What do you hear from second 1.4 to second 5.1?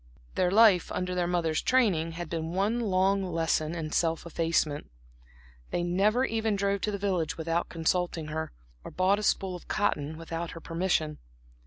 training, had been one long lesson in self effacement;